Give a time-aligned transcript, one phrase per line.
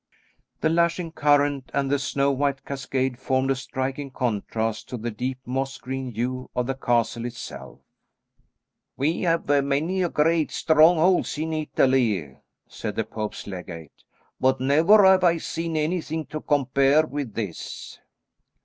[0.61, 5.37] The lashing current and the snow white cascade formed a striking contrast to the deep
[5.45, 7.81] moss green hue of the castle itself.
[8.97, 12.35] "We have many great strongholds in Italy,"
[12.67, 14.03] said the Pope's legate,
[14.39, 17.99] "but never have I seen anything to compare with this."